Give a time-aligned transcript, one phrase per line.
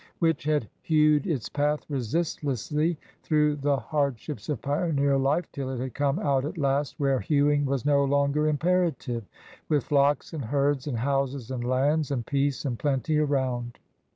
[0.13, 5.69] 11 which had hewed its path resistlessly through the hard ships of pioneer life till
[5.69, 9.23] it had come out at last where hewing was no longer imperative—
[9.69, 13.77] with flocks and herds, and houses and lands, and peace and plenty around.